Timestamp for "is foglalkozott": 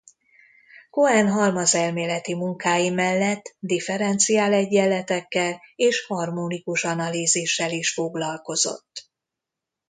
7.71-9.09